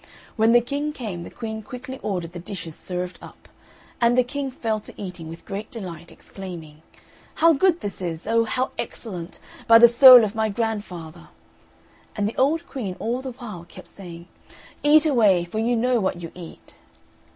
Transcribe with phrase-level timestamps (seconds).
[0.35, 3.47] When the King came, the Queen quickly ordered the dishes served up;
[4.01, 6.81] and the King fell to eating with great delight, exclaiming,
[7.35, 8.25] "How good this is!
[8.25, 11.29] Oh, how excellent, by the soul of my grandfather!"
[12.15, 14.27] And the old Queen all the while kept saying,
[14.81, 16.77] "Eat away, for you know what you eat."